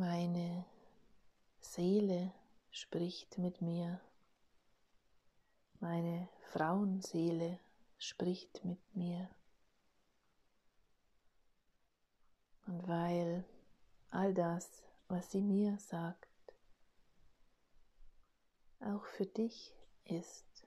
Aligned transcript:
Meine 0.00 0.64
Seele 1.60 2.32
spricht 2.70 3.36
mit 3.36 3.60
mir. 3.60 4.00
Meine 5.78 6.26
Frauenseele 6.52 7.60
spricht 7.98 8.64
mit 8.64 8.78
mir. 8.96 9.28
Und 12.66 12.88
weil 12.88 13.44
all 14.10 14.32
das, 14.32 14.70
was 15.08 15.32
sie 15.32 15.42
mir 15.42 15.76
sagt, 15.76 16.54
auch 18.80 19.04
für 19.04 19.26
dich 19.26 19.74
ist, 20.06 20.66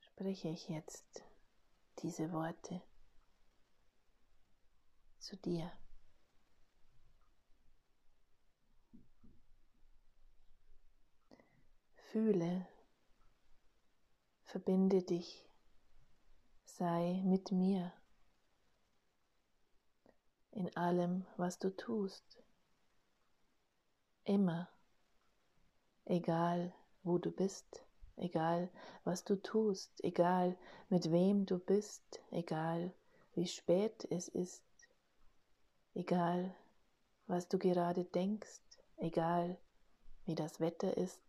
spreche 0.00 0.48
ich 0.48 0.68
jetzt 0.68 1.22
diese 2.02 2.32
Worte 2.32 2.82
zu 5.18 5.36
dir. 5.36 5.70
Fühle, 12.10 12.66
verbinde 14.44 15.02
dich, 15.02 15.46
sei 16.64 17.22
mit 17.24 17.52
mir 17.52 17.92
in 20.58 20.74
allem, 20.76 21.24
was 21.36 21.58
du 21.58 21.70
tust, 21.70 22.24
immer, 24.24 24.68
egal 26.04 26.72
wo 27.04 27.18
du 27.18 27.30
bist, 27.30 27.84
egal 28.16 28.68
was 29.04 29.22
du 29.24 29.36
tust, 29.36 30.02
egal 30.02 30.56
mit 30.88 31.12
wem 31.12 31.46
du 31.46 31.58
bist, 31.58 32.20
egal 32.30 32.92
wie 33.34 33.46
spät 33.46 34.06
es 34.10 34.28
ist, 34.28 34.67
egal 35.98 36.54
was 37.26 37.48
du 37.48 37.58
gerade 37.58 38.04
denkst, 38.04 38.60
egal 38.98 39.58
wie 40.26 40.36
das 40.36 40.60
Wetter 40.60 40.96
ist, 40.96 41.20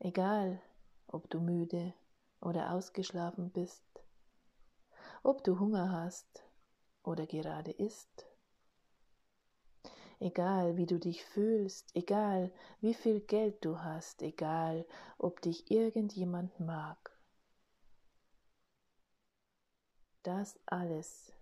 egal 0.00 0.60
ob 1.06 1.30
du 1.30 1.38
müde 1.38 1.94
oder 2.40 2.72
ausgeschlafen 2.72 3.50
bist, 3.50 3.86
ob 5.22 5.44
du 5.44 5.60
Hunger 5.60 5.92
hast 5.92 6.42
oder 7.04 7.26
gerade 7.26 7.70
isst, 7.70 8.26
egal 10.18 10.76
wie 10.76 10.86
du 10.86 10.98
dich 10.98 11.24
fühlst, 11.24 11.94
egal 11.94 12.52
wie 12.80 12.94
viel 12.94 13.20
Geld 13.20 13.64
du 13.64 13.78
hast, 13.78 14.20
egal 14.20 14.84
ob 15.16 15.40
dich 15.42 15.70
irgendjemand 15.70 16.58
mag. 16.58 17.16
Das 20.24 20.58
alles 20.66 21.37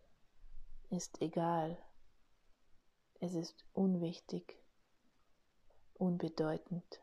ist 0.90 1.20
egal. 1.20 1.78
Es 3.20 3.34
ist 3.34 3.64
unwichtig, 3.72 4.56
unbedeutend. 5.94 7.02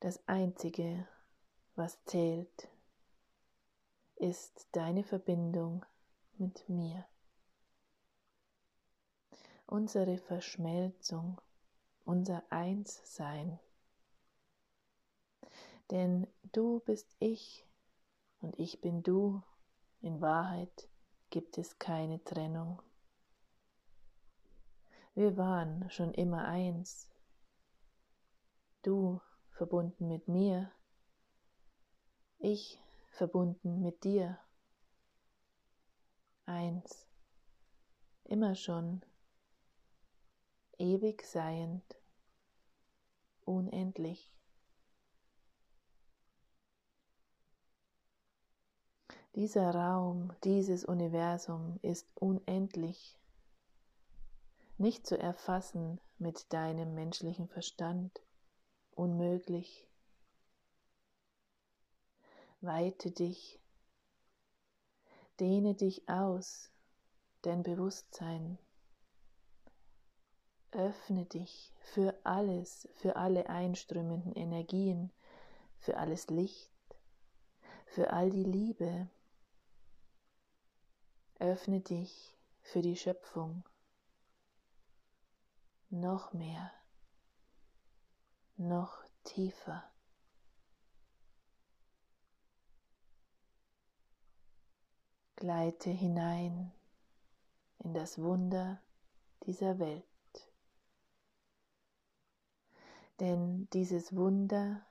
Das 0.00 0.26
Einzige, 0.26 1.06
was 1.76 2.02
zählt, 2.04 2.68
ist 4.16 4.68
deine 4.72 5.04
Verbindung 5.04 5.84
mit 6.36 6.68
mir. 6.68 7.06
Unsere 9.66 10.18
Verschmelzung, 10.18 11.40
unser 12.04 12.42
Einssein. 12.50 13.58
Denn 15.90 16.26
du 16.52 16.80
bist 16.80 17.14
ich 17.18 17.66
und 18.40 18.58
ich 18.58 18.80
bin 18.80 19.02
du 19.02 19.42
in 20.04 20.20
Wahrheit 20.20 20.86
gibt 21.30 21.56
es 21.56 21.78
keine 21.78 22.22
Trennung. 22.22 22.82
Wir 25.14 25.38
waren 25.38 25.88
schon 25.90 26.12
immer 26.12 26.44
eins. 26.44 27.08
Du 28.82 29.22
verbunden 29.52 30.06
mit 30.08 30.28
mir, 30.28 30.70
ich 32.38 32.78
verbunden 33.12 33.80
mit 33.80 34.04
dir. 34.04 34.38
Eins, 36.44 37.06
immer 38.24 38.54
schon, 38.56 39.02
ewig 40.76 41.22
seiend, 41.22 41.96
unendlich. 43.46 44.34
Dieser 49.36 49.74
Raum, 49.74 50.32
dieses 50.44 50.84
Universum 50.84 51.80
ist 51.82 52.06
unendlich, 52.14 53.18
nicht 54.78 55.08
zu 55.08 55.18
erfassen 55.18 56.00
mit 56.18 56.52
deinem 56.52 56.94
menschlichen 56.94 57.48
Verstand, 57.48 58.22
unmöglich. 58.92 59.88
Weite 62.60 63.10
dich, 63.10 63.58
dehne 65.40 65.74
dich 65.74 66.08
aus, 66.08 66.70
dein 67.42 67.64
Bewusstsein. 67.64 68.56
Öffne 70.70 71.24
dich 71.24 71.72
für 71.80 72.14
alles, 72.22 72.88
für 72.94 73.16
alle 73.16 73.48
einströmenden 73.48 74.32
Energien, 74.36 75.10
für 75.80 75.96
alles 75.96 76.28
Licht, 76.28 76.70
für 77.86 78.12
all 78.12 78.30
die 78.30 78.44
Liebe, 78.44 79.08
Öffne 81.38 81.80
dich 81.80 82.36
für 82.62 82.80
die 82.80 82.96
Schöpfung 82.96 83.64
noch 85.90 86.32
mehr, 86.32 86.72
noch 88.56 89.04
tiefer. 89.24 89.84
Gleite 95.36 95.90
hinein 95.90 96.72
in 97.80 97.94
das 97.94 98.18
Wunder 98.18 98.80
dieser 99.46 99.78
Welt. 99.78 100.04
Denn 103.20 103.68
dieses 103.72 104.16
Wunder 104.16 104.84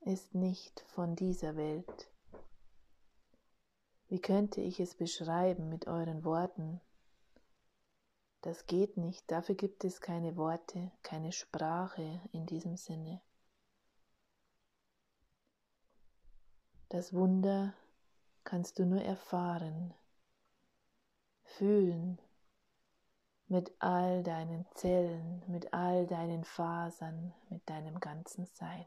ist 0.00 0.34
nicht 0.34 0.80
von 0.88 1.16
dieser 1.16 1.56
Welt. 1.56 2.11
Wie 4.12 4.20
könnte 4.20 4.60
ich 4.60 4.78
es 4.78 4.94
beschreiben 4.94 5.70
mit 5.70 5.86
euren 5.86 6.22
Worten? 6.22 6.82
Das 8.42 8.66
geht 8.66 8.98
nicht, 8.98 9.30
dafür 9.30 9.54
gibt 9.54 9.84
es 9.84 10.02
keine 10.02 10.36
Worte, 10.36 10.92
keine 11.02 11.32
Sprache 11.32 12.20
in 12.30 12.44
diesem 12.44 12.76
Sinne. 12.76 13.22
Das 16.90 17.14
Wunder 17.14 17.72
kannst 18.44 18.78
du 18.78 18.84
nur 18.84 19.00
erfahren, 19.00 19.94
fühlen 21.44 22.18
mit 23.46 23.72
all 23.78 24.22
deinen 24.22 24.66
Zellen, 24.74 25.42
mit 25.46 25.72
all 25.72 26.06
deinen 26.06 26.44
Fasern, 26.44 27.32
mit 27.48 27.66
deinem 27.66 27.98
ganzen 27.98 28.44
Sein. 28.44 28.84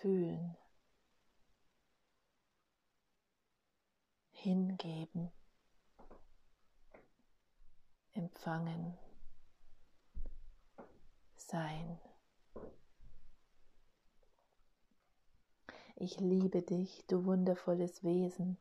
Fühlen, 0.00 0.56
hingeben, 4.32 5.30
empfangen, 8.12 8.96
sein. 11.36 11.98
Ich 15.96 16.20
liebe 16.20 16.62
dich, 16.62 17.04
du 17.06 17.24
wundervolles 17.24 18.04
Wesen, 18.04 18.58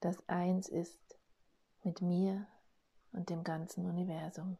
das 0.00 0.16
eins 0.28 0.68
ist 0.68 1.18
mit 1.82 2.00
mir 2.00 2.46
und 3.12 3.30
dem 3.30 3.42
ganzen 3.42 3.86
Universum. 3.86 4.56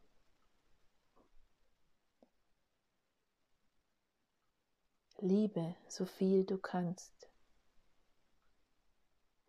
Liebe 5.21 5.75
so 5.89 6.05
viel 6.05 6.45
du 6.45 6.57
kannst. 6.57 7.27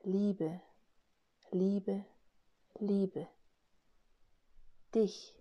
Liebe, 0.03 0.61
Liebe, 1.53 2.05
Liebe. 2.81 3.29
Dich 4.95 5.37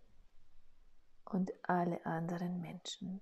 und 1.25 1.51
alle 1.63 2.05
anderen 2.05 2.61
Menschen. 2.61 3.21